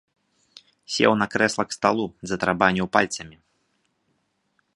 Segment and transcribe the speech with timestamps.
[0.93, 3.37] Сеў на крэсла к сталу, затарабаніў пальцамі.